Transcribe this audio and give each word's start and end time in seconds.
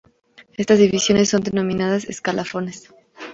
Estas 0.57 0.79
divisiones 0.79 1.29
son 1.29 1.43
denominadas 1.43 2.05
"Escalafones". 2.05 2.89